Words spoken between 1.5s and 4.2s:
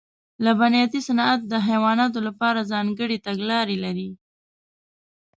حیواناتو لپاره ځانګړې تګلارې لري.